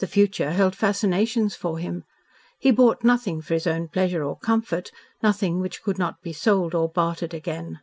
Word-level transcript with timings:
The 0.00 0.08
future 0.08 0.50
held 0.50 0.74
fascinations 0.74 1.54
for 1.54 1.78
him. 1.78 2.02
He 2.58 2.72
bought 2.72 3.04
nothing 3.04 3.40
for 3.40 3.54
his 3.54 3.68
own 3.68 3.86
pleasure 3.86 4.24
or 4.24 4.36
comfort, 4.36 4.90
nothing 5.22 5.60
which 5.60 5.80
could 5.84 5.96
not 5.96 6.20
be 6.22 6.32
sold 6.32 6.74
or 6.74 6.88
bartered 6.88 7.34
again. 7.34 7.78